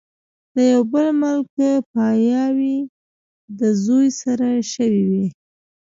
[0.55, 1.45] د يو بل ملک
[1.93, 2.77] پاياوي
[3.59, 5.27] د زوي سره شوې وه